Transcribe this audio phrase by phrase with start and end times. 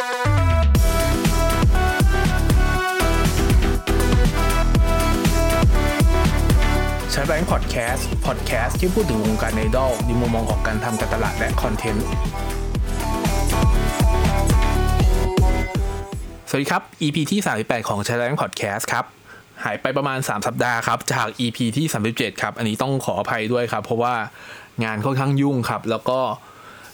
[0.00, 12.06] ใช้แบงค์พอดแคสต์พอดแคสต์ที่พูดถึงวงการไอดอลในมุมมองของการทำการตลาดและคอนเทนต์
[16.48, 19.04] สวัสดีครับ EP ที่ 38 ของ Challenge Podcast ครับ
[19.64, 24.14] หายไปประมาณ 3 สัปดาห์ครับ จาก EP ที่ 37 ครับ อันนี้ต้องขออภัยด้วยครับ เพราะว่า
[24.84, 26.18] งานค่อนข้างยุ่งครับ แล้วก็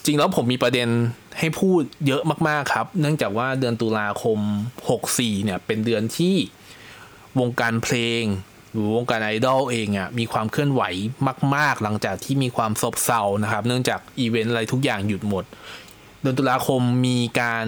[0.07, 0.89] จริงแล้วผมมีประเด็น
[1.39, 4.39] ให้พูดเยอะมาก ๆ ครับ เนื่องจากว่าเดือนตุลาคม
[4.93, 6.37] 64 เนี่ย เป็นเดือนที่
[7.41, 8.23] วงการเพลง
[8.73, 10.83] หรือวงการไอดอลเองอะมีความเคลื่อนไหว
[11.55, 15.45] มาก ๆ หลังจากที่มีความซบเซานะครับ เนื่องจากอีเวนต์อะไรทุกอย่างหยุดหมด
[16.21, 17.67] เดือนตุลาคมมีการ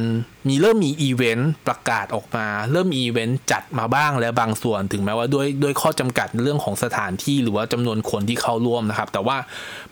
[0.49, 9.37] มีเริ่มมีอีเวนต์ประกาศออกมา เริ่มมีอีเวนต์จัดมาบ้างแล้วบางส่วนถึงแม้ว่าด้วยด้วยข้อจำกัดเรื่องของสถานที่หรือว่าจำนวนคนที่เข้าร่วมนะครับ แต่ว่า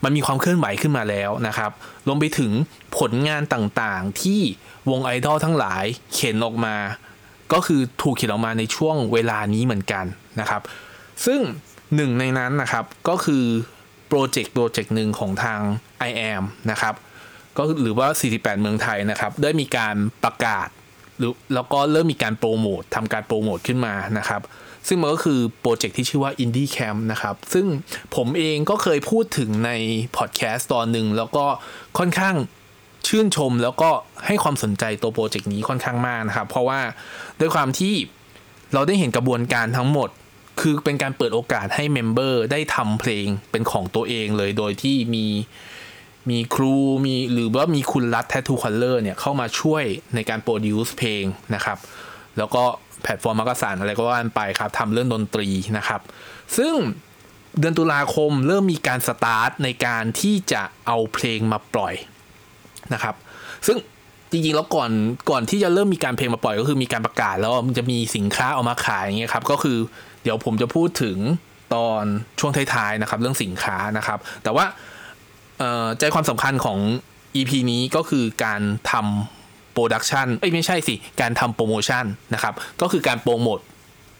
[0.03, 1.71] มันมีความเคลื่อนไหวขึ้นมาแล้วนะครับ
[2.07, 2.51] รวมไปถึง
[2.97, 4.41] ผลงานต่างๆ ที่
[4.89, 5.83] วงไอดอลทั้งหลาย
[6.13, 6.75] เข็นออกมา
[7.53, 10.05] ก็คือถูกเข็นออกมาในช่วงเวลานี้เหมือนกัน
[10.39, 10.61] นะครับ
[11.25, 11.39] ซึ่ง
[11.95, 13.43] หนึ่งในนั้นนะครับก็คือ
[14.07, 15.59] โปรเจกต์โปรเจกต์หนึ่งของทาง
[16.09, 16.93] iAM นะครับ
[17.57, 20.67] ก็หรือว่า 48 เมืองไทยนะครับ ได้มีการประกาศ
[21.17, 24.41] หรือแล้วก็เริ่มมีการโปรโมททำการโปรโมทขึ้นมานะครับ
[24.87, 27.65] ซึ่งมันก็คือโปรเจกต์ที่ชื่อว่า Indie Camp นะครับ ซึ่ง
[28.15, 29.71] ผมเองก็เคยพูดถึงใน
[30.17, 31.45] พอดแคสต์ตอนหนึ่ง แล้วก็
[31.97, 32.35] ค่อนข้าง
[33.07, 33.89] ชื่นชมแล้วก็
[34.25, 36.79] ให้ความสนใจตัวโปรเจกต์นี้ค่อนข้างมากนะครับ เพราะว่า
[37.39, 37.93] ด้วยความที่
[38.73, 40.09] เราได้เห็นกระบวนการทั้งหมด
[40.61, 45.25] คือเป็นการเปิดโอกาสให้ member ได้ทำเพลงเป็นของตัวเองเลยโดยที่มี
[46.29, 46.75] มีครู
[47.05, 49.83] มีหรือว่ามีคุณรัฐ Tattoo Colour เนี่ยเข้ามาช่วย
[50.15, 51.23] ในการ produce เพลง
[51.55, 51.77] นะครับ
[52.37, 52.63] แล้วก็
[53.03, 56.01] แพลตฟอร์มมักกะสันอะไรก็ว่ากันไปครับทำเรื่องดนตรีนะครับ
[56.57, 56.73] ซึ่ง
[57.59, 61.93] เดือนตุลาคมเริ่มมีการสตาร์ทในการที่จะเอาเพลงมาปล่อย
[62.93, 63.15] นะครับ
[63.67, 63.77] ซึ่ง
[64.31, 64.91] จริงๆแล้วก่อน
[65.29, 69.77] ก่อนที่จะเริ่มมีการเพลงมาปล่อยก็คือมีการประกาศแล้วมันจะมีสินค้าออกมาขายอย่างเงี้ยครับก็คือ
[70.23, 71.17] เดี๋ยวผมจะพูดถึง
[71.75, 72.03] ตอน
[72.39, 74.65] ช่วงท้ายๆนะครับ เรื่องสินค้านะครับ แต่ว่า
[75.99, 76.79] ใจความสำคัญของ
[77.35, 83.59] EP นี้ก็คือการทำ production เอ้ยไม่ใช่สิ การทำโปรโมชั่นนะครับ ก็คือการโปรโมท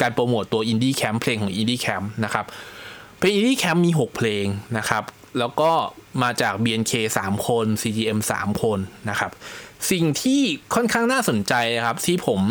[0.01, 2.45] การโปรโมทตัว Indie Camp เพลงของ Indie Camp นะครับ
[3.17, 4.45] เพลง Indie Camp มี 6 เพลง
[4.77, 5.03] นะครับ
[5.39, 5.71] แล้วก็
[6.23, 6.93] มาจาก BNK
[7.23, 9.31] 3 คน CGM 3 คนนะครับ
[9.91, 10.41] สิ่งที่
[10.75, 11.53] ค่อนข้างน่าสนใจ
[11.85, 12.41] ครับที่ผม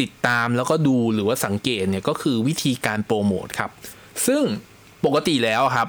[0.00, 3.70] ติดตามแล้วก็ดูหรือว่าสังเกตเนี่ยก็คือวิธีการโปรโมทครับ
[4.26, 4.42] ซึ่ง
[5.04, 5.88] ปกติแล้วครับ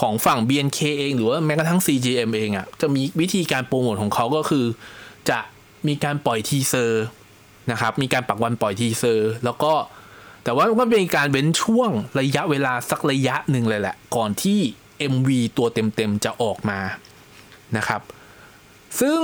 [0.00, 4.66] ของฝั่ง BNK เองหรือว่าแม้กระทั่ง CGM เองอะ่ะจะมีวิธีการโปรโมทของเขาก็คือ
[5.30, 5.38] จะ
[5.86, 7.04] มีการปล่อย teaser
[7.70, 9.72] นะครับ มีการปักวันปล่อย teaser แล้วก็
[10.44, 11.90] แต่ว่าก็เป็นการเว้นช่วง
[12.20, 14.58] ระยะเวลาสักระยะหนึ่งเลยแหละ ก่อนที่
[15.12, 16.80] MV ตัวเต็มๆ จะออกมา
[17.76, 18.00] นะครับ
[19.00, 19.20] ซึ่ง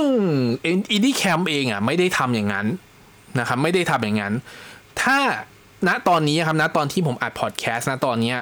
[0.95, 2.67] Indie Camp เองอะไม่ได้ทำอย่างนั้น
[3.39, 4.33] นะครับ ไม่ได้ทำอย่างนั้น
[5.01, 5.19] ถ้า
[5.87, 8.33] ณตอนนี้ครับณตอนที่ผมอัดพอดแคสต์ณตอนนี้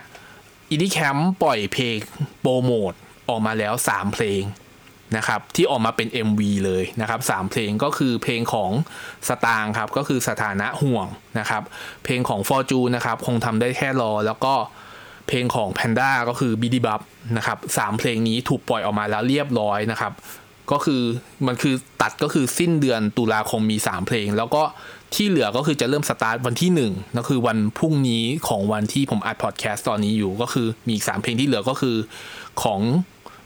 [0.69, 1.97] Indie Camp ปล่อยเพลง
[2.41, 2.94] โปรโมท
[3.30, 4.41] ออกมาแล้ว 3 เพลง
[5.18, 8.72] นะครับที่ออกมาเป็น MV เลยนะครับ3เพลงก็คือเพลงของ
[9.28, 11.07] สตางค์ครับก็คือสถานะห่วง
[11.40, 11.63] นะครับ
[12.03, 14.53] เพลงของ Fortune นะครับคงทำได้แค่รอ แล้วก็
[15.28, 17.01] เพลงของ Panda ก็คือ b i d y b u b
[17.38, 20.13] นะครับสามเพลงนี้ถูกปล่อยออกมาแล้วเรียบร้อยนะครับ
[20.72, 21.01] ก็คือ
[21.47, 24.63] มันคือตัดก็คือสิ้นเดือนตุลาคมมี 3 เพลง แล้วก็
[25.15, 31.95] ที่เหลือก็คือจะเริ่มสตาร์ทวันที่1ก็คือวันพรุ่งนี้ของวันที่ผมอัดพอดแคสต์ตอนนี้อยู่ก็คือมีอีก3เพลงที่เหลือก็คือ
[32.63, 32.81] ของ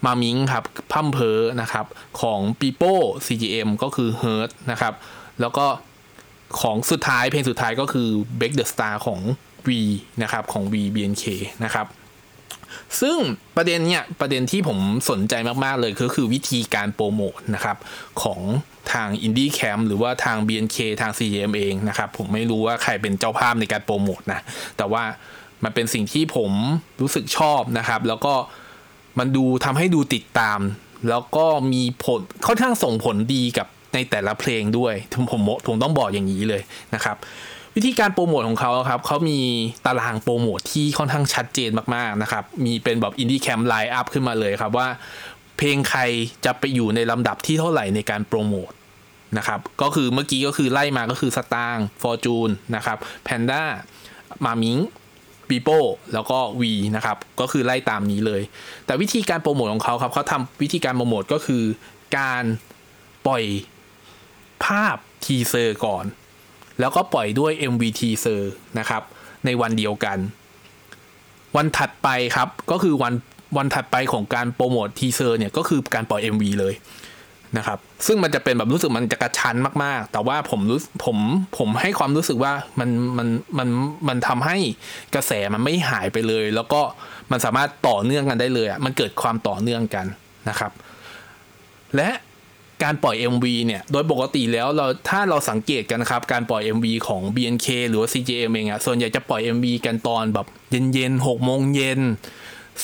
[0.06, 1.86] มามิงครับพัมเพอนะครับ
[2.22, 4.94] ของปีโป้ CGM ก็คือ h u r t นะครับ
[5.42, 5.66] แล้วก็
[6.62, 8.08] ของสุดท้ายเพลงสุดท้ายก็คือ
[8.40, 9.20] Break the Star ของ
[9.68, 9.70] V
[10.22, 11.26] นะครับของ V BNK
[11.64, 11.88] นะครับ
[13.02, 13.18] ซึ่ง
[13.56, 17.78] ประเด็นเนี่ยประเด็นที่ผมสนใจมาก ๆ เลยก็คือวิธีการโปรโมทนะครับ
[18.24, 18.40] ของ
[18.92, 24.42] ทาง Indie Camp หรือว่าทาง BNK ทาง CGM เองนะครับ ผมไม่รู้ว่าใครเป็นเจ้าภาพในการโปรโมทนะ
[24.78, 25.04] แต่ว่า
[25.64, 26.52] มันเป็นสิ่งที่ผม
[27.02, 28.34] รู้สึกชอบนะครับ แล้วก็
[29.20, 30.60] มันดูทำให้ดูติดตาม
[31.10, 36.62] แล้วก็มีผลค่อนข้างส่งผลดีกับในแต่ละเพลงด้วยผมผมผมต้องบอกอย่างนี้เลย
[36.96, 37.18] นะครับ
[37.76, 39.40] วิธีการโปรโมทของเขาครับเขามี
[39.86, 44.88] ตารางโปรโมทที่ค่อนข้างชัดเจนมากๆนะครับ มีเป็นแบบ Indie Camp lineup ขึ้นมาเลยครับว่า
[45.58, 46.02] เพลงใคร
[46.46, 48.72] จะไปอยู่ในลำดับที่เท่าไหร่ในการโปรโมท
[49.38, 53.64] นะครับ ก็คือเมื่อกี้ก็คือไล่มาก็คือสตางฟอร์จูนนะครับแพนด้า
[54.46, 54.78] มามิง
[55.50, 55.80] ปีโป้
[56.14, 58.42] แล้วก็วีนะครับ ก็คือไล่ตามนี้เลย
[58.86, 61.64] แต่วิธีการโปรโมทของเขาครับเขาทำวิธีการโปรโมทก็คือ
[62.18, 62.44] การ
[63.28, 63.44] ปล่อย
[64.66, 66.06] ภาพ teaser ก่อน
[66.80, 69.04] แล้วก็ปล่อยด้วย MV ทีเซอร์นะครับ
[69.46, 70.18] ในวันเดียวกัน
[71.56, 73.14] วันถัดไปครับ ก็คือวัน
[73.58, 76.74] วันถัดไปของการโปรโมท teaser เนี่ย ก็คือการปล่อย MV เลย
[77.58, 77.78] นะครับ
[78.08, 81.18] ซึ่งมันจะเป็นแบบรู้สึกมันจะกระชั้นมาก ๆ แต่ว่าผมรู้ผม
[81.58, 83.28] ผมให้ความรู้สึกว่ามันมัน
[83.58, 83.68] มัน
[84.08, 84.58] มันทำให้
[85.16, 86.82] กระแสมันไม่หายไปเลย แล้วก็
[87.32, 90.06] มันสามารถต่อเนื่องกันได้เลยอะมันเกิดความต่อเนื่องกัน
[90.50, 90.72] นะครับ
[91.96, 92.10] และ
[92.84, 100.48] การปล่อย MV เนี่ย โดยปกติแล้วเราถ้าเราสังเกตกันนะครับ การปล่อย MV ของ BNK หรือว่า CGM เองอะส่วนใหญ่จะปล่อย MV กันตอนแบบ
[100.94, 102.02] เย็นๆหกโมงเย็น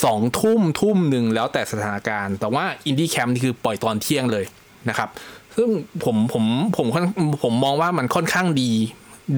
[0.04, 4.44] สองทุ่มทุ่มหนึ่งแล้วแต่สถานการณ์ แต่ว่า Indie Camp นี่คือปล่อยตอนเที่ยงเลย
[4.88, 5.08] นะครับ
[5.56, 5.68] ซึ่ง
[6.04, 6.44] ผมผม
[6.76, 6.86] ผม
[7.42, 8.70] ผมมองว่ามันค่อนข้างดี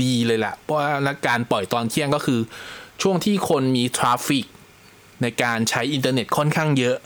[0.02, 2.40] ดีเลยแหละเพราะว่าการปล่อยตอนเที่ยงก็คือ
[3.02, 4.46] ช่วงที่คนมี traffic
[5.22, 6.96] ในการใช้อินเทอร์เน็ตค่อนข้างเยอะ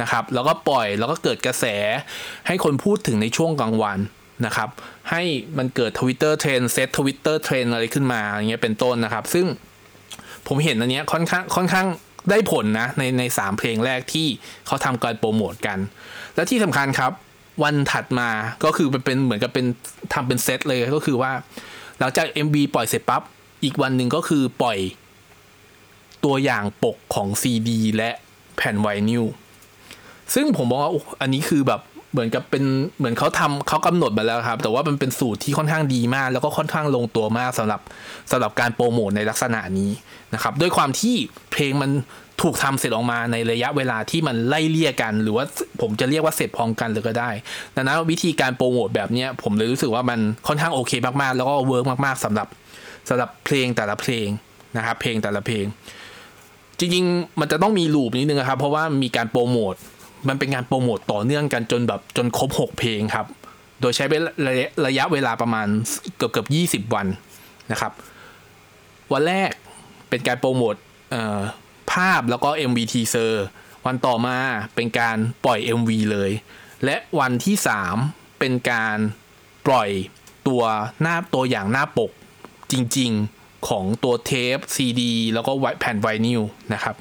[0.00, 1.64] นะครับ แล้วก็ปล่อยแล้วก็เกิดกระแส
[2.46, 3.98] ให้คนพูดถึงในช่วงกลางวัน
[4.46, 4.68] นะครับ
[5.10, 5.22] ให้
[5.58, 9.46] มันเกิด Twitter trend set Twitter trend อะไรขึ้นมาอย่างเงี้ยเป็นต้นนะครับ ซึ่ง
[10.46, 11.86] ผมเห็นอันเนี้ยค่อนข้างค่อนข้าง
[12.30, 14.26] ได้ผลนะในในสามเพลงแรกที่
[14.66, 15.78] เขาทำการโปรโมทกัน
[16.34, 17.12] และที่สำคัญครับ
[17.62, 18.28] วันถัดมา
[18.64, 19.66] ก็คือเป็นเหมือนกับเป็น
[20.12, 21.32] ทำเป็นเซตเลยก็คือว่า
[21.98, 23.22] หลังจาก MV ปล่อยเสร็จปั๊บ
[23.64, 24.78] อีกวันหนึ่งก็คือปล่อย
[26.24, 28.10] ตัวอย่างปกของ CD และ
[28.56, 29.24] แผ่นไวนิล
[30.34, 31.80] ซึ่งผมมองว่าอันนี้คือแบบ
[32.12, 32.64] เหมือนกับเป็น
[32.98, 37.80] เหมือนเขาทำเขากำหนดมาแล้วครับ แต่ว่ามันเป็นสูตรที่ค่อนข้างดีมาก แล้วก็ค่อนข้างลงตัวมากสำหรับ
[38.30, 39.90] สำหรับการโปรโมทในลักษณะนี้
[40.34, 41.14] นะครับ ด้วยความที่
[41.52, 41.90] เพลงมัน
[42.40, 45.44] ถูกทำเสร็จออกมาในระยะเวลาที่มันไล่เลี่ยกัน หรือว่า
[45.80, 47.30] ผมจะเรียกว่าเสร็จพร้อมกันเลยก็ได้
[47.74, 52.48] ดังนั้นวิธีการโปรโมทแบบนี้ผมเลยรู้สึกว่ามันค่อนข้างโอเคมากๆ แล้วก็เวิร์กมากๆสำหรับ
[53.08, 54.26] สำหรับเพลงแต่ละเพลง
[54.76, 55.64] นะครับเพลงแต่ละเพลง
[56.78, 59.74] จริงๆ มันจะต้องมีลูปนิดนึงครับ เพราะว่ามีการโปรโมท
[60.28, 63.26] มันเป็นงานโปรโมตต่อเนื่องกันจนแบบจนครบ 6 เพลงครับ
[63.80, 64.20] โดยใช้เป็น
[64.86, 65.66] ระยะเวลาประมาณ
[66.16, 66.62] เกือบเกือบยี
[66.94, 67.06] วัน
[67.72, 67.92] นะครับ
[69.12, 69.50] วันแรก
[70.08, 70.74] เป็นการโปรโมท
[71.92, 73.34] ภาพแล้วก็ MV teaser
[73.86, 74.38] วันต่อมา
[74.74, 76.30] เป็นการปล่อย MV เลย
[76.84, 77.56] และวันที่
[77.98, 78.96] 3 เป็นการ
[79.66, 79.90] ปล่อย
[80.48, 80.62] ตัว
[81.02, 82.10] หน้าตัวอย่างหน้าปก
[82.72, 85.02] จริงๆของตัวเทป CD
[85.34, 86.42] แล้วก็แผ่นไวนิล
[86.74, 86.94] นะครับ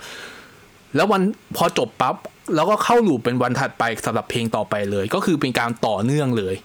[0.95, 1.21] แล้ววัน
[1.57, 2.15] พอจบปับ๊บ
[2.55, 6.55] แล้วก็เข้าลูปเป็นวันถัดไปสำหรับเพลงต่อไปเลย ก็คือเป็นการต่อเนื่องเลย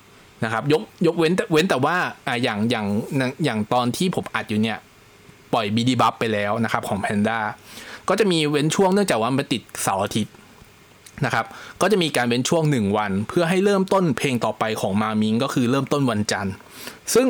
[0.44, 1.96] นะครับ ยกยกเว้นเว้นแต่ว่า
[2.26, 2.86] อ่าอย่างอย่าง
[3.44, 4.78] อย่างตอนที่ผมอัดอยู่เนี่ย
[5.52, 7.38] ปล่อยบีดีบัฟไปแล้วนะครับของแพนด้า
[8.08, 10.34] ก็จะมีเว้นช่วงเนื่องจากว่ามันติดเสาร์อาทิตย์
[11.24, 11.46] นะครับ
[11.80, 16.54] ก็จะมีการเว้นช่วงหนึ่งวัน เพื่อให้เริ่มต้นเพลงต่อไปของมามิงก็คือเริ่มต้นวันจันทร์
[17.14, 17.28] ซึ่ง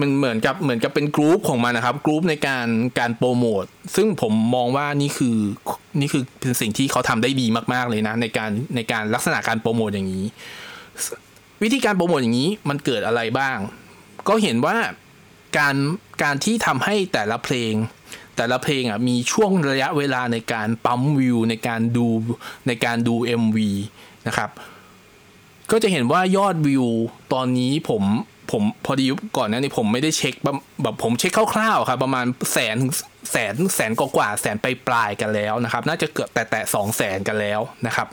[0.00, 2.66] มันเหมือนกับเหมือนกับเป็นกรุ๊ปของมันนะครับกรุ๊ปในการ
[2.98, 3.64] การโปรโมท
[3.96, 5.36] ซึ่งผมมองว่านี่คือ
[6.00, 10.24] นี่คือเป็นสิ่งที่เขาทำได้ดีมากๆเลยนะ ในการในการลักษณะการโปรโมทอย่างนี้
[11.62, 13.58] วิธีการโปรโมทอย่างนี้มันเกิดอะไรบ้าง
[14.28, 14.76] ก็เห็นว่า
[15.58, 15.76] การ
[16.22, 17.72] การที่ทำให้แต่ละเพลง
[18.38, 22.06] แต่ละเพลงอะมีช่วงระยะเวลาในการปั๊มวิวในการดู
[22.66, 23.58] ในการดู MV
[24.26, 24.50] นะครับ
[25.70, 26.86] ก็จะเห็นว่ายอดวิว
[27.32, 28.02] ตอนนี้ผม
[28.50, 29.06] ผมพอดี
[29.36, 30.34] ก่อนนั้นนี่ผมไม่ได้เช็ค
[30.82, 32.76] แบบผมเช็คคร่าวๆครับประมาณแสน
[33.30, 38.08] แสนแสนกว่าแสนไปปลายกันแล้วนะครับ น่าจะเกือบแต่แต่สองแสนกันแล้วนะครับ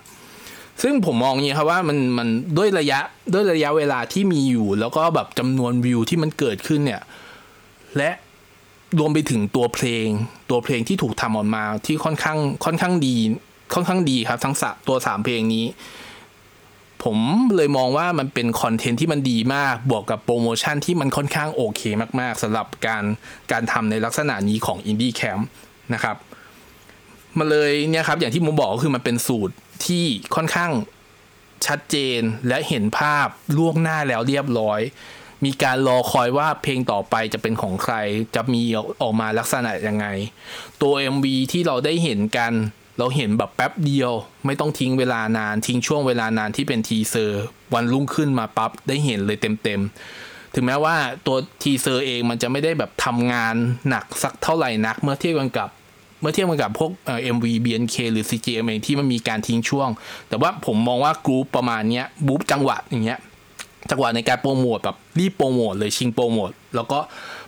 [0.82, 3.00] ซึ่งผมมองอย่างนี้ครับว่ามันมันด้วยระยะ
[3.34, 7.02] ด้วยระยะเวลาที่มีอยู่ แล้วก็แบบจำนวนวิวที่มันเกิดขึ้นเนี่ย
[7.98, 8.12] และ
[9.00, 10.08] รวมไปถึงตัวเพลง
[10.50, 13.16] ตัวเพลงที่ถูกทำออกมาที่ค่อนข้างค่อนข้างดี
[13.74, 15.66] ค่อนข้างดีครับ ทั้งสตัวสามเพลงนี้
[17.04, 17.18] ผม
[17.56, 21.82] เลยมองว่ามันเป็นคอนเทนต์ที่มันดีมาก บวกกับโปรโมชั่นที่มันค่อนข้างโอเค
[22.20, 23.04] มาก ๆสำหรับการ
[23.52, 25.48] การทำในลักษณะนี้ของ Indy Camp
[25.94, 26.16] นะครับ
[27.38, 29.54] มาเลยเนี่ยครับอย่างที่ผมบอกก็คือมันเป็นสูตร
[29.86, 30.72] ที่ค่อนข้าง
[31.68, 34.82] ชัดเจนและเห็นภาพล่วงหน้าแล้วเรียบร้อย
[35.46, 37.96] มีการรอคอยว่าเพลงต่อไปจะเป็นของใคร
[38.36, 38.62] จะมี
[39.02, 40.06] ออกมาลักษณะยังไง
[40.82, 42.54] ตัว MV ที่เราได้เห็นกัน
[43.00, 44.12] เราเห็นแบบแป๊บเดียว
[44.46, 53.56] ไม่ต้องทิ้งเวลานานทิ้งช่วงเวลานานที่เป็น teaser วันรุ่งขึ้นมาปั๊บได้เห็นเลยเต็มๆ ถึงแม้ว่าตัว teaser เองมันจะไม่ได้แบบทำงาน
[53.90, 55.70] หนักสักเท่าไหร่นักเมื่อเทียบกันกับ
[56.22, 59.90] เมื่อเทียบกันกับพวก MV BNK หรือ CGM เองที่มันมีการทิ้งช่วง
[60.30, 63.20] แต่ว่าผมมองว่ากรุ๊ปประมาณเนี้ยบุ๊บจังหวะอย่างเงี้ย
[63.92, 67.00] จังหวะในการโปรโมทแบบรีบโปรโมทเลยชิงโปรโมทแล้วก็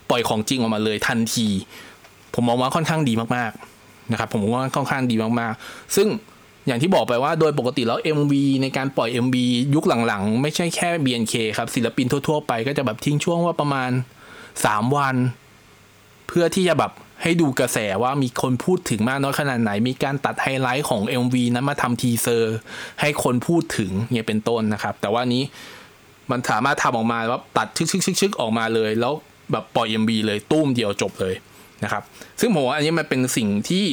[0.10, 1.48] ปล่อยของจริงออกมาเลยทันที
[2.34, 6.08] ผมมองว่าค่อนข้างดีมากๆนะครับ ผมว่าค่อนข้างดีมากๆ ซึ่ง
[6.68, 9.36] อย่างที่บอกไปว่าโดยปกติแล้ว MV ในการปล่อย MV
[9.76, 13.92] ยุคหลังๆ ไม่ใช่แค่ BNK ครับศิลปินทั่วๆ ไปก็จะแบบทิ้งช่วงว่าประมาณ
[14.44, 15.16] 3 วัน
[16.28, 16.92] เพื่อที่จะแบบ
[17.24, 22.56] ให้ดูกระแสว่ามีคนพูดถึงมากน้อยขนาดไหน มีการตัดไฮไลท์ของ MV นั้นมาทำ teaser
[23.02, 25.44] ให้คนพูดถึงเนี่ยเป็นต้นนะครับ แต่ว่านี้
[26.32, 29.14] มันสามารถทำออกมาว่าตัดชึกๆๆออกมาเลย แล้ว
[29.52, 31.36] แบบปล่อย MV เลยตุ้มเดียวจบเลย
[31.84, 32.04] นะครับ
[32.40, 33.84] ซึ่งผมว่าอันนี้มันเป็นสิ่งที่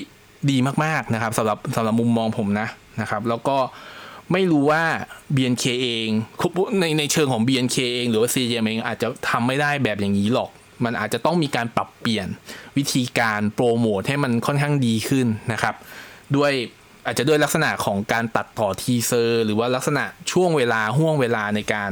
[0.51, 2.69] ดีมากๆนะครับสำหรับสำหรับมุมมองผมนะ
[3.01, 3.57] นะครับ แล้วก็
[4.33, 4.83] ไม่รู้ว่า
[5.35, 6.09] BNK เอง
[6.81, 10.51] ในในเชิงของ BNK เองหรือว่า CGM เองอาจจะทำไม่ได้แบบอย่างนี้หรอก
[10.85, 12.27] มันอาจจะต้องมีการปรับเปลี่ยน
[12.77, 15.75] วิธีการโปรโมทให้มันค่อนข้างดีขึ้นนะครับ
[16.37, 16.53] ด้วย
[17.07, 21.91] อาจจะด้วยลักษณะของการตัดต่อทีเซอร์ หรือว่าลักษณะช่วงเวลาห่วงเวลาในการ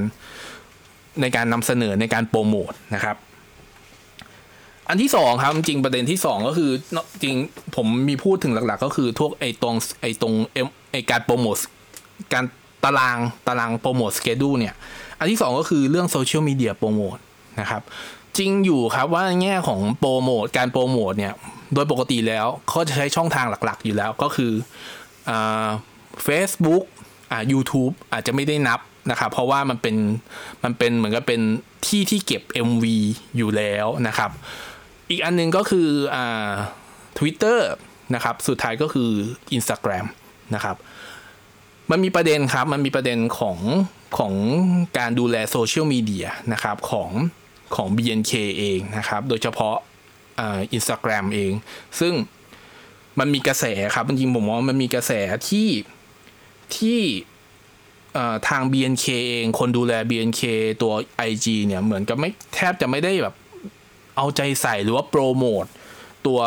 [1.21, 3.16] ในการนำเสนอในการโปรโมทนะครับ
[4.88, 6.71] อันที่สองครับจริงประเด็นที่สองก็คือ
[7.23, 7.37] จริง
[7.76, 11.57] ผมมีพูดถึงหลักๆ ก็คือทุกไอตรงไอตรงเอ็มไอการโปรโมท
[12.33, 12.45] การ
[12.85, 14.75] ตารางตารางโปรโมทสเกดูเนี่ย
[15.19, 17.16] อันที่สองก็คือเรื่องโซเชียลมีเดียโปรโมท
[17.61, 17.83] นะครับ
[18.38, 21.33] จริงอยู่ครับว่าแง่ของโปรโมทการโปรโมทเนี่ย
[21.75, 24.52] โดยปกติแล้วเขาจะใช้ช่องทางหลักๆ อยู่แล้วก็คือ
[25.29, 25.69] อ่า
[26.26, 26.85] Facebook
[27.31, 29.97] อ่า YouTube อาจจะไม่ได้นับนะครับเพราะว่ามันเป็น
[30.64, 31.41] มันเป็นเหมือนกับเป็น
[31.87, 32.85] ที่ที่เก็บ MV
[33.37, 34.31] อยู่แล้วนะครับ
[35.11, 36.52] อีกอันนึงก็คืออ่า
[37.19, 37.59] Twitter
[38.14, 39.11] นะครับ สุดท้ายก็คือ
[39.57, 40.07] Instagram
[40.55, 40.76] นะครับ
[41.91, 43.59] มันมีประเด็นครับ มันมีประเด็นของ
[44.19, 44.35] ของ
[44.99, 47.11] การดูแลโซเชียลมีเดียนะครับของ
[47.76, 49.76] ของ BNK เองนะครับ โดยเฉพาะ
[50.41, 51.52] อ่าอินสตาแกรมเอง
[52.00, 52.12] ซึ่ง
[53.19, 53.64] มันมีกระแส
[53.95, 55.12] ครับจริงๆผมว่ามันมีกระแส
[55.50, 55.69] ที่
[56.76, 57.00] ที่
[58.49, 60.42] ทาง BNK เองคนดูแล BNK
[60.83, 60.92] ตัว
[61.31, 63.35] IG เนี่ยเหมือนกับไม่แทบจะไม่ได้แบบ
[64.16, 65.64] เอาใจใส่หรือว่าโปรโมท
[66.26, 66.40] ตัว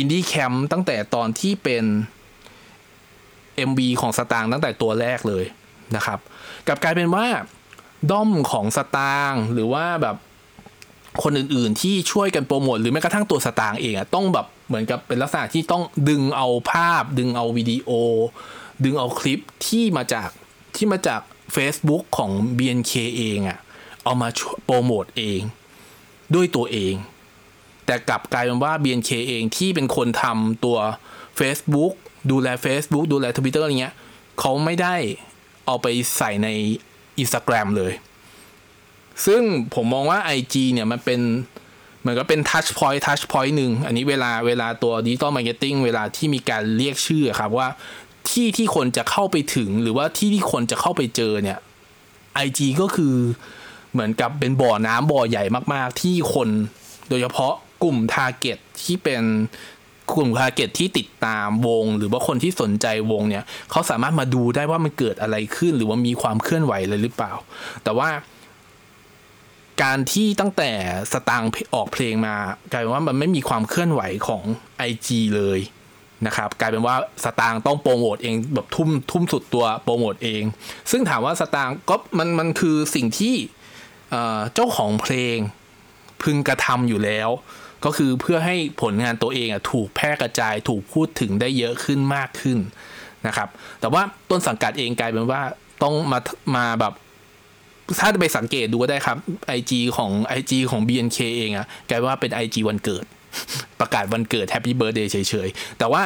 [0.00, 1.84] Indie Camp ตั้งแต่ตอนที่เป็น
[3.70, 5.44] MB ของสตางตั้งแต่ตัวแรกเลย
[5.96, 6.18] นะครับ
[6.68, 7.26] กับกลายเป็นว่า
[8.10, 10.16] ด้อมของสตางหรือว่าแบบ
[11.22, 17.90] คนอื่นๆ ที่ช่วยกันโปรโมทหรือแม้กระทั่งตัวสตางค์เองอะต้องแบบเหมือนกับเป็นลักษณะที่ต้องดึงเอาภาพ ดึงเอาวิดีโอ
[18.84, 20.28] ดึงเอาคลิปที่มาจาก
[20.76, 21.20] ที่มาจาก
[21.56, 23.58] Facebook ของ BNK เองอะ
[24.04, 24.28] เอามา
[24.64, 25.40] โปรโมทเอง
[26.34, 26.94] ด้วยตัวเอง
[27.86, 30.78] แต่กลับกลายเป็นว่า BNK เองที่เป็นคนทำตัว
[31.38, 31.92] Facebook
[32.30, 33.94] ดูแล Facebook ดูแล Twitter อะไรเงี้ย
[34.40, 34.94] เขาไม่ได้
[35.66, 36.48] เอาไปใส่ใน
[37.22, 37.92] Instagram เลย
[39.26, 39.42] ซึ่ง
[39.74, 41.20] ผมมองว่า IG เนี่ยมันเป็น
[42.00, 47.68] เหมือนกับเป็น touch point touch point หนึ่งอันนี้เวลาเวลาตัว digital marketing เวลาที่มีการเรียกชื่อครับว่า
[48.30, 51.58] ที่ที่คนจะเข้าไปถึงหรือว่าที่ที่คนจะเข้าไปเจอเนี่ย
[52.46, 53.14] IG ก็คือ
[53.92, 56.48] เหมือนกับเป็นบ่อน้ำบ่อใหญ่มาก ๆ ที่คน
[57.08, 59.22] โดยเฉพาะกลุ่ม Target ที่เป็น
[60.14, 67.32] กลุ่ม Target ที่ติดตามวง หรือว่าคนที่สนใจวงเนี่ยเขาสามารถมาดูได้ว่ามันเกิดอะไรขึ้น หรือว่ามีความเคลื่อนไหวเลยหรือเปล่า
[67.84, 68.08] แต่ว่า
[69.82, 70.70] การที่ตั้งแต่
[71.12, 72.36] สตางค์ออกเพลงมา
[72.72, 74.42] กลายเป็นว่ามันไม่มีความเคลื่อนไหวของ
[74.90, 75.60] IG เลย
[76.26, 76.94] นะครับกลายเป็นว่า
[77.24, 80.42] สตางค์ต้องโปรโมทเองแบบทุ่มทุ่มสุดตัวโปรโมทเอง
[80.90, 83.34] ซึ่งถามว่าสตางค์ก็มันมันคือสิ่งที่
[84.54, 85.36] เจ้าของเพลง
[86.22, 87.28] พึงกระทำอยู่แล้ว
[87.84, 92.58] ก็คือเพื่อให้ผลงานตัวเองอะถูกแพร่กระจายถูกพูดถึงได้เยอะขึ้นมากขึ้น
[93.26, 93.48] นะครับ
[93.80, 95.42] แต่ว่าต้นสังกัดเองกลายเป็นว่า
[95.82, 96.18] ต้องมา
[96.56, 96.94] มาแบบ
[98.00, 99.16] ถ้าไปสังเกตดูก็ได้ครับ
[99.58, 103.04] IG ของ IG ของ BNK เองอะกลายว่าเป็น IG วันเกิด
[103.80, 105.16] ประกาศวันเกิด Happy Birthday เฉ
[105.46, 106.02] ยๆ แต่ว่า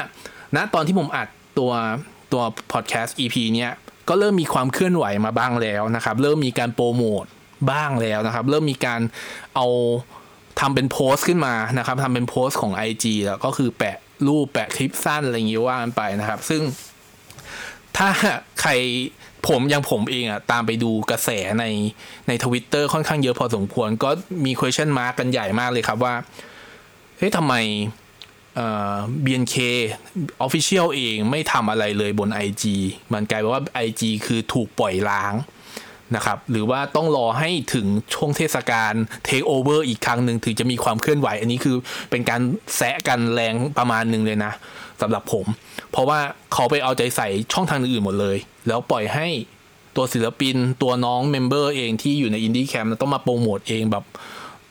[0.57, 1.73] ณตอนที่ผมอัดตัว
[2.33, 3.73] ตัวพอดแคสต์ EP เนี้ย
[4.09, 7.25] ก็เริ่มมีความเคลื่อนไหวมาบ้างแล้วนะครับ เริ่มมีการโปรโมท
[7.71, 9.01] บ้างแล้วนะครับ เริ่มมีการ
[9.57, 9.67] เอา
[10.61, 13.97] ทำเป็นโพสต์ขึ้นมานะครับทำเป็นโพสต์ของ IG แล้วก็คือแปะ
[14.27, 16.63] รูปแปะคลิปสั้นอะไรอย่างงี้ว่ากันไปนะครับ ซึ่ง
[18.03, 18.13] ถ้า
[18.61, 18.71] ใคร
[19.49, 21.31] ผมยังผมเองอะตามไปดูกระแส
[21.61, 21.65] ใน
[22.29, 24.11] ในทวิตเตอร์ค่อนข้างเยอะพอสมควร ก็
[24.45, 26.15] มี question mark กันใหญ่มากเลยครับว่า
[27.19, 27.55] เฮ้ยทำไม
[28.57, 28.95] เอ่อ
[29.25, 29.57] BNK
[30.47, 32.65] Official เองไม่ทำอะไรเลยบน IG
[33.13, 35.35] มันกลายเป็นว่า IG คือถูกปล่อยล้าง
[36.17, 38.93] นะครับ หรือว่าต้องรอให้ถึงช่วงเทศกาล
[39.27, 41.77] Take Over อีกครั้งหนึ่งถึงจะมีความเคลื่อนไหว อันนี้คือ
[42.11, 42.41] เป็นการ
[42.77, 44.53] แซะกันแรงประมาณหนึ่งเลยนะ
[45.01, 45.47] สำหรับผม
[45.93, 46.19] เพราะว่า
[46.53, 48.37] เขาไปเอาใจใส่ช่องทางอื่นหมดเลย
[48.69, 49.27] แล้วปล่อยให้
[49.97, 54.05] ตัวศิลปินตัวน้อง member เองที่อยู่ใน Indy Camp ต้องมาโปรโมทเองแบบ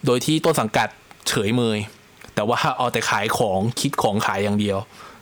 [0.06, 0.90] โดยที่ต้นสังกัด
[1.28, 1.80] เฉยเมย
[2.36, 4.78] แต่ว่าเอาแต่ขายของคิดของขายอย่างเดียว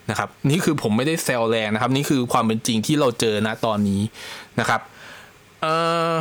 [0.10, 4.02] นะครับ นี่คือผมไม่ได้แซวแรงนะครับ นี่คือความเป็นจริงที่เราเจอนะตอนนี้
[4.60, 4.82] นะครับ
[5.62, 5.68] เอ
[6.14, 6.16] อ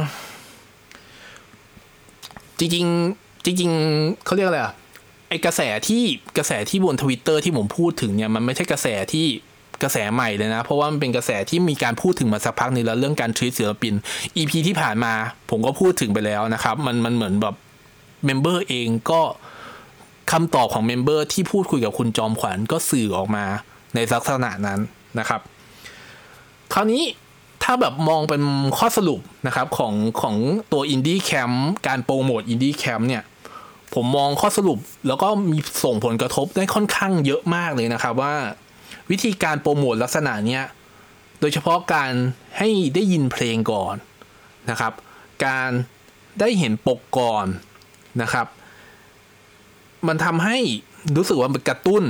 [2.58, 4.74] จริงๆจริงๆเขาเรียกอะไรอะ
[5.28, 6.02] ไอกระแสที่
[6.36, 9.26] กระแสที่บนทวิตเตอร์ที่ผมพูดถึงเนี่ยมันไม่ใช่กระแสที่
[9.82, 13.94] กระแสใหม่เลยนะ เพราะว่ามันเป็นกระแสที่มีการพูดถึงมาสักพักนึงแล้วเรื่องการ treat ศิลปิน
[14.36, 15.12] EP ที่ผ่านมา
[15.50, 17.54] ผมก็พูดถึงไปแล้วนะครับ มันมันเหมือนแบบ
[18.24, 19.20] member เองก็
[20.32, 23.44] คำตอบของ member ที่พูดคุยกับคุณจอมขวัญก็สื่อออกมา
[23.94, 24.80] ในลักษณะนั้น
[25.18, 25.40] นะครับ
[26.72, 27.02] คราวนี้
[27.62, 28.42] ถ้าแบบมองเป็น
[28.78, 30.36] ข้อสรุปนะครับของของ
[30.72, 33.22] ตัว Indy Camp การโปรโมท Indy Camp เนี่ย
[33.94, 38.34] ผมมองข้อสรุปแล้วก็มีส่งผลกระทบได้ค่อนข้างเยอะมากเลยนะครับว่า
[39.10, 40.64] วิธีการโปรโมทลักษณะเนี้ย
[41.40, 42.12] โดยเฉพาะการ
[42.58, 43.96] ให้ได้ยินเพลงก่อน
[44.70, 44.92] นะครับ
[45.46, 45.70] การ
[46.40, 47.46] ได้เห็นปกก่อน
[48.22, 48.46] นะครับ
[50.08, 50.58] มันทำให้
[51.16, 52.04] รู้สึกว่ามันกระตุ้น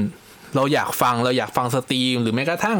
[0.54, 2.78] เราอยากฟังเราอยากฟัง stream หรือแม้กระทั่ง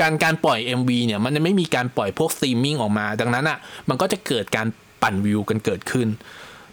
[0.00, 3.58] การการปล่อย MV เนี่ยมันจะไม่มีการปล่อยพวกสตรีมมิ่งออกมา ดังนั้นอะ่ะ
[3.88, 4.66] มันก็จะเกิดการ
[5.02, 6.08] ปั่นวิวกันเกิดขึ้น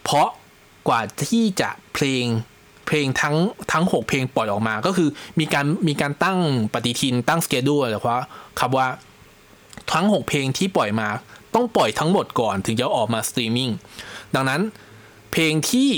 [0.04, 0.28] เพราะ
[0.88, 2.26] กว่าที่จะเพลง
[2.90, 3.36] เพลงทั้ง
[3.72, 6.38] ทั้ง 6 เพลงปล่อยออกมา ก็คือมีการมีการตั้ง
[6.74, 8.16] ปฏิทินตั้ง schedule อะไรเพรา
[8.60, 8.88] ครับว่า
[9.94, 11.08] ทั้ง 6 เพลงที่ปล่อยมา
[11.56, 13.70] ต้องปล่อยทั้งหมดก่อนถึงจะออกมาสตรีมมิ่ง
[14.36, 14.62] ดังนั้น
[15.32, 15.90] เพลงที่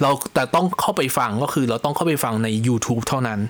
[0.00, 3.40] เราแต่ต้องเข้าไปฟังก็คือเราต้องเข้าไปฟังใน YouTube เท่านั้น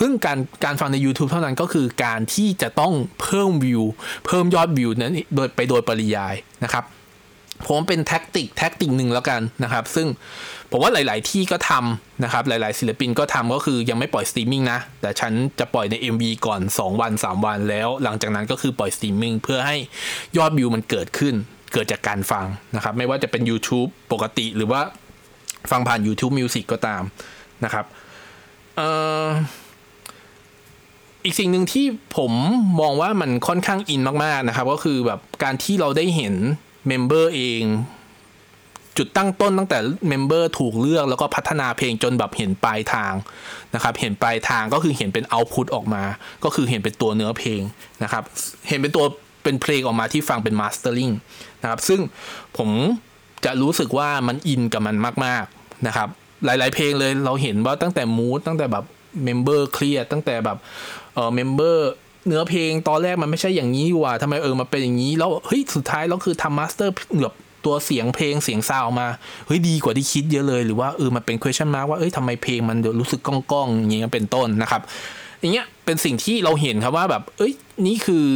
[0.00, 3.82] ซึ่งการการฟังใน YouTube เท่านั้นก็คือการที่จะต้องเพิ่มวิว
[4.26, 6.84] เพิ่มยอดวิวนั้นโดยไปโดยปริยายนะครับ
[7.66, 10.06] ผมเป็น tactic tactic หนึ่งแล้วกันนะครับ ซึ่ง
[10.70, 19.76] ผมว่าหลาย ๆ ที่ก็ทำนะครับ หลาย ๆ ศิลปินก็ทำก็คือยังไม่ปล่อยสตรีมมิ่งนะ แต่ฉันจะปล่อยใน MV ก่อน 2 วัน 3 วันแล้ว หลังจากนั้นก็คือปล่อยสตรีมมิ่งเพื่อให้
[20.36, 21.34] ยอดวิวมันเกิดขึ้น
[21.72, 22.46] เกิดจากการฟัง
[22.76, 24.80] นะครับ ไม่ว่าจะเป็น YouTube ปกติหรือว่า
[25.70, 27.02] ฟังผ่าน YouTube Music ก็ตาม
[27.64, 27.84] นะครับ
[28.80, 28.82] อ
[29.24, 29.26] อ
[31.24, 31.86] อีกสิ่งหนึ่งที่
[32.16, 32.32] ผม
[32.80, 36.34] มองว่ามันค่อนข้างอินมาก ๆ นะครับ ก็คือแบบการที่เราได้เห็น
[36.88, 37.64] member เอง
[38.96, 43.12] จุดตั้งต้นตั้งแต่ member ถูกเลือกแล้วก็พัฒนาเพลงจนแบบเห็นปลายทาง
[43.74, 46.02] นะครับ เห็นปลายทางก็คือเห็นเป็น output ออกมา
[46.44, 47.60] ก็คือเห็นเป็นตัวเนื้อเพลง
[48.02, 48.22] นะครับ
[48.68, 49.04] เห็นเป็นตัว
[49.44, 51.10] เป็นเพลงออกมาที่ฟังเป็น mastering
[51.62, 52.00] นะครับ ซึ่ง
[52.56, 52.70] ผม
[53.44, 56.08] จะรู้สึกว่ามันอินกับมันมาก ๆนะครับ
[56.44, 58.84] หลาย ๆ เพลงเลยเราเห็นว่าตั้งแต่ mood ตั้งแต่แบบ
[59.24, 60.58] member เครียดตั้งแต่แบบ
[61.14, 61.88] เออ member
[62.28, 66.92] เนื้อเพลงตอนแรกมันไม่ใช่อย่างนี้ว่ะทำไมเออมาเป็นอย่างนี้ แล้วเฮ้ยสุดท้ายแล้วคือทำ master
[67.22, 69.08] แบบตัวเสียงเพลงเสียงซาวมา
[69.46, 74.82] เฮ้ยดีกว่าที่คิดเยอะเลย หรือว่าเออมันเป็น question mark ว่าเอ้ยทำไมเพลงมันรู้สึกก้องๆอย่างเงี้ยเป็นต้นนะครับ
[75.40, 77.52] อย่างเงี้ยเป็นสิ่งที่เราเห็นครับว่าแบบ เอ้ย
[77.86, 78.26] นี่คือ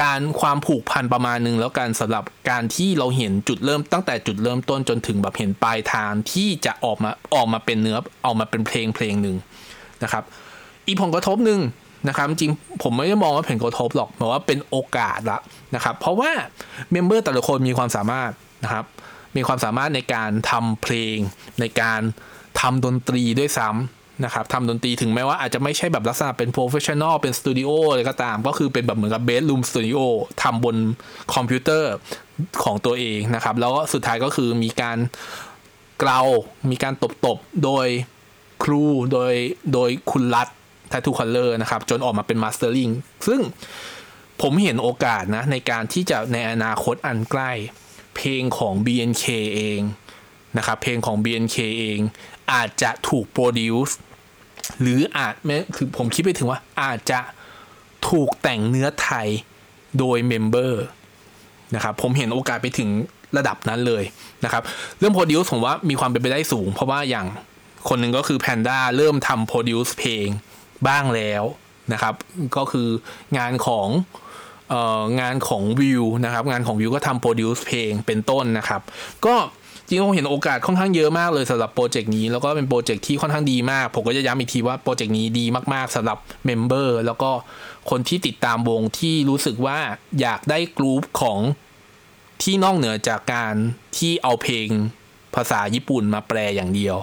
[0.00, 9.36] การความผูกพันประมาณหนึ่งแล้วกันสำหรับการที่เราเห็นจุดเริ่มตั้งแต่จุดเริ่มต้นจนถึงแบบเห็นปลายทางที่จะออกมาออกมาเป็นเนื้อออกมาเป็นเพลงเพลงหนึ่ง
[10.02, 10.24] นะครับ
[10.86, 11.60] อีผลกระทบหนึ่ง
[12.08, 15.38] นะครับจริงผมไม่ได้มองว่าผลกระทบหรอกแต่ว่าเป็นโอกาสละ
[15.74, 16.30] นะครับ เพราะว่า
[16.92, 18.30] member แต่ละคนมีความสามารถ
[18.64, 18.84] นะครับ
[19.36, 21.16] มีความสามารถในการทำเพลง
[21.60, 22.00] ในการ
[22.60, 29.98] ทำดนตรีด้วยซ้ำนะครับทำดนตรีถึงแม้ว่าอาจจะไม่ใช่แบบลักษณะเป็น professional เป็นสตูดิโออะไรก็ตาม ก็คือเป็นแบบเหมือนกับ bedroom studio
[30.42, 30.76] ทำบน
[31.34, 31.92] คอมพิวเตอร์
[32.64, 34.98] ของตัวเองนะครับ แล้วสุดท้ายก็คือมีการ
[35.98, 36.20] เกลา
[36.70, 37.86] มีการตบๆ โดย
[38.62, 39.32] ครูโดย
[39.72, 40.48] โดยคุณรัฐ
[40.92, 42.90] ท t ทูคัลเลอร์นะครับ จนออกมาเป็น mastering
[43.26, 43.40] ซึ่ง
[44.42, 47.52] ผมเห็นโอกาสนะในการที่จะในอนาคตอันใกล้
[48.16, 49.24] เพลงของ BNK
[49.54, 49.80] เอง
[50.58, 51.98] นะครับ เพลงของ BNK เอง
[52.52, 53.96] อาจจะถูก produce
[54.80, 57.20] หรืออาจแม้คือผมคิดไปถึงว่าอาจจะ
[58.08, 59.28] ถูกแต่งเนื้อไทย
[59.98, 60.84] โดย member
[61.74, 62.90] นะครับผมเห็นโอกาสไปถึง
[63.36, 64.04] ระดับนั้นเลย
[64.44, 64.62] นะครับ
[64.98, 67.26] เรื่อง produce ผมว่ามีความเป็นไปได้สูง เพราะว่าอย่าง
[67.88, 70.26] คนหนึ่งก็คือแพนด้าเริ่มทำ produce เพลง
[70.88, 71.44] บ้างแล้ว
[71.92, 72.14] นะครับ
[72.56, 72.88] ก็คือ
[73.38, 73.88] งานของ
[74.72, 78.80] อองานของวิวนะครับ งานของวิวก็ทำ produce เพลงเป็นต้นนะครับ
[79.26, 79.36] ก็
[79.86, 87.30] จริงผมเห็นโอกาสค่อนข้างเยอะมากเลยสำหรับโปรเจกต์นี้ แล้วก็เป็นโปรเจกต์ที่ค่อนข้างดีมาก ผมก็จะย้ำอีกทีว่าโปรเจกต์นี้ดีมากๆสำหรับ member แล้วก็
[87.90, 89.78] คนที่ติดตามวงที่รู้สึกว่า
[90.20, 91.38] อยากได้กรุ๊ปของ
[92.42, 93.54] ที่นอกเหนือจากการ
[93.98, 94.68] ที่เอาเพลง
[95.34, 96.96] ภาษาญี่ปุ่นมาแปลอย่างเดียว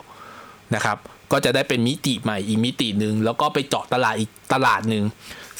[0.75, 0.97] นะครับ
[1.31, 5.03] ก็จะได้เป็นมิติใหม่อีกมิติหนึ่งแล้วก็ไปเจาะตลาดอีกตลาดหนึ่ง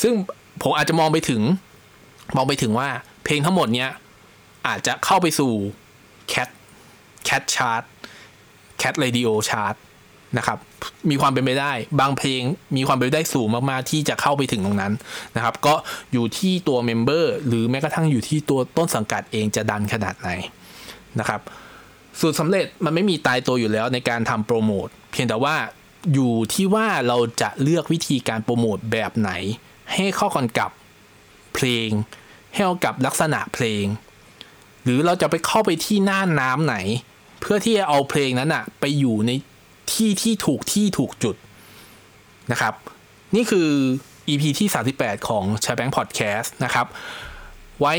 [0.01, 0.13] ซึ่ง
[0.62, 1.41] ผมอาจจะมองไปถึง
[2.36, 2.89] มองไปถึงว่า
[3.23, 3.89] เพลงทั้งหมดเนี้ย
[4.67, 5.51] อาจจะเข้าไปสู่
[6.30, 6.50] Cat
[7.26, 7.84] Cat Chart
[8.78, 9.76] Cat Radio Chart
[10.38, 10.60] นะครับ
[11.10, 12.41] มีความเป็นไปได้ บางเพลง
[12.75, 14.93] มีความเป็นไปได้สูงมากๆ ที่จะเข้าไปถึงตรงนั้น
[15.36, 15.73] นะครับ ก็
[16.13, 20.29] อยู่ที่ตัว member หรือแม้กระทั่งอยู่ที่ตัวต้นสังกัดเองจะดันขนาดไหน
[21.19, 21.41] นะครับ
[22.19, 25.56] สูตรสำเร็จมันไม่มีตายตัวอยู่แล้วในการทำโปรโมท เพียงแต่ว่า
[26.13, 29.32] อยู่ที่ว่าเราจะเลือกวิธีการโปรโมทแบบไหน
[29.93, 30.72] ให้เข้ากันกับ
[31.56, 31.89] เพลง
[32.52, 33.86] ให้เข้ากับลักษณะเพลง
[34.84, 36.76] หรือเราจะไปเข้าไปที่หน้าน้ำไหน
[37.41, 39.32] เพื่อที่จะเอาเพลงนั้นอะไปอยู่ใน
[39.93, 41.36] ที่ที่ถูกที่ถูกจุด
[42.52, 42.74] นะครับ
[43.36, 43.69] นี่คือ
[44.28, 46.88] EP ที่ 38 ของ c h a b a n k Podcast นะครับ
[47.80, 47.95] ไว้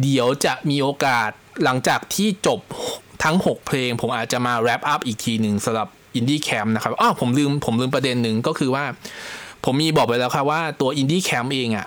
[0.00, 1.30] เดี๋ยวจะมีโอกาส
[1.64, 2.60] หลังจากที่จบ
[3.24, 8.84] ทั้ง 6 เพลง ผมอาจจะมา wrap up อีกทีหนึ่งสำหรับ Indy Camp นะครับอ้าวผมลืมผมลืมประเด็นหนึ่งก็คือว่า
[9.64, 11.86] ผมมีบอกไปแล้วครับว่าตัว Indy Camp เองอะ่ะ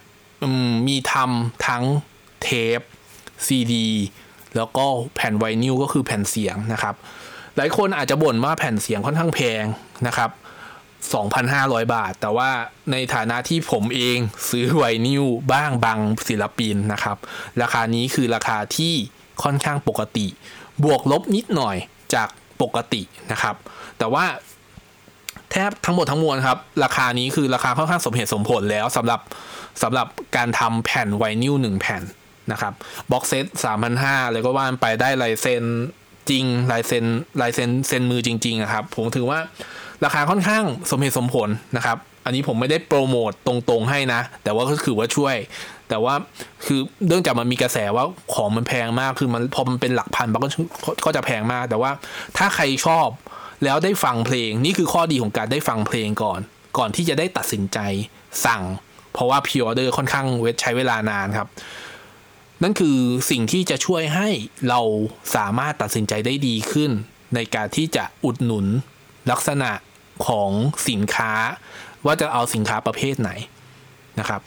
[0.87, 1.83] มีทำทั้ง
[2.43, 2.79] เทป
[3.45, 3.87] ซีดี
[4.55, 4.85] แล้วก็
[5.15, 6.95] แผ่นไวนิลก็คือแผ่นเสียงนะครับ
[7.57, 9.63] หลายคนอาจจะบ่นว่าแผ่นเสียงค่อนข้างแพง
[10.07, 10.29] นะครับ
[11.11, 12.49] 2,500 บาท แต่ว่า
[12.91, 14.17] ในฐานะที่ผมเอง
[14.49, 17.17] ซื้อไวนิวบ้างบางศิลปินนะครับ
[17.61, 18.93] ราคานี้คือราคาที่
[19.43, 20.27] ค่อนข้างปกติ
[20.83, 21.77] บวกลบนิดหน่อย
[22.13, 22.27] จาก
[22.61, 23.55] ปกตินะครับ
[23.99, 24.25] แต่ว่า
[25.51, 29.19] แทบทั้งหมดทั้งมวลครับ ราคานี้คือราคาค่อนข้างสมเหตุสมผลแล้วสำหรับ
[29.83, 32.03] สำหรับการทำแผ่นไวนิลหนึ่งแผ่น
[32.51, 32.73] นะครับ
[33.11, 35.63] บ็อกเซตสามพันห้าเลยก็ว่าไปได้ลายเซ็น
[36.29, 37.05] จริงลายเซ็น
[37.41, 39.39] ลายเซ็นเซ็นมือจริงๆอะครับ ผมถือว่า
[40.05, 45.35] ราคาค่อนข้างสมเหตุสมผลนะครับ อันนี้ผมไม่ได้โปรโมตตรงๆให้นะ แต่ว่าก็คือว่าช่วย
[45.89, 46.13] แต่ว่า
[46.65, 50.49] คือเนื่องจากมันมีกระแสว่าของมันแพงมากคือมันพอมันเป็นหลักพันมันก็
[51.05, 51.91] ก็จะแพงมาก แต่ว่า
[52.37, 53.07] ถ้าใครชอบ
[53.63, 56.39] แล้วได้ฟังเพลงนี่คือข้อดีของการได้ฟังเพลงก่อน
[56.77, 57.79] ก่อนที่จะได้ตัดสินใจ
[58.45, 58.63] สั่ง
[59.13, 61.47] เพราะว่าพิออเดอร์ค่อนข้างเวทใช้เวลานานครับ
[62.63, 62.97] นั่นคือ
[63.31, 64.29] สิ่งที่จะช่วยให้
[64.69, 64.81] เรา
[65.35, 66.91] สามารถตัดสินใจได้ดีขึ้น
[67.35, 68.65] ในการที่จะอุดหนุน
[69.31, 69.71] ลักษณะ
[70.27, 70.51] ของ
[70.89, 71.33] สินค้า
[72.05, 73.31] ว่าจะเอาสินค้าประเภทไหน
[74.19, 74.41] นะครับ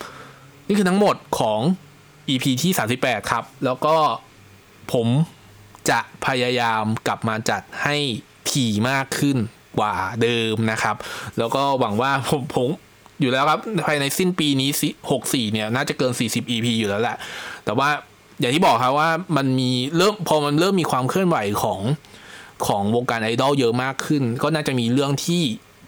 [0.66, 1.61] นี่คือทั้งหมดของ
[2.29, 3.97] EP ที่ 38 ครับ แล้วก็
[4.92, 5.09] ผม
[5.90, 7.97] จะพยายามกลับมาจัดให้
[8.53, 9.37] ถี่มากขึ้น
[9.79, 10.97] กว่าเดิมนะครับ
[11.39, 12.69] แล้วก็หวังว่าผมผม
[13.21, 14.71] อยู่แล้วครับ ภายในสิ้นปีนี้
[15.11, 17.17] 64 เนี่ย น่าจะเกิน 40 EP อยู่แล้วแหละ
[17.65, 17.89] แต่ว่า
[18.41, 21.81] อย่างที่บอกครับว่ามันมีเริ่มพอมันเริ่มมีความเคลื่อนไหวของ
[22.67, 25.43] ของวงการไอดอลเยอะมากขึ้น ก็น่าจะมีเรื่องที่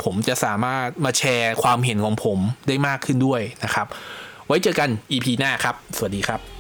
[0.05, 3.87] ผมจะสามารถมาแชร์ความเห็นของผมได้มากขึ้นด้วยนะครับ
[4.47, 6.60] ไว้เจอกัน EP หน้าครับ สวัสดีครับ